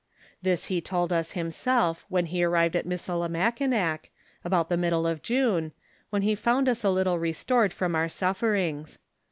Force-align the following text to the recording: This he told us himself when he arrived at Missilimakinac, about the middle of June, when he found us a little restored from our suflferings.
This 0.41 0.65
he 0.65 0.81
told 0.81 1.13
us 1.13 1.33
himself 1.33 2.07
when 2.09 2.25
he 2.25 2.43
arrived 2.43 2.75
at 2.75 2.87
Missilimakinac, 2.87 4.09
about 4.43 4.67
the 4.67 4.75
middle 4.75 5.05
of 5.05 5.21
June, 5.21 5.73
when 6.09 6.23
he 6.23 6.33
found 6.33 6.67
us 6.67 6.83
a 6.83 6.89
little 6.89 7.19
restored 7.19 7.71
from 7.71 7.93
our 7.93 8.07
suflferings. 8.07 8.97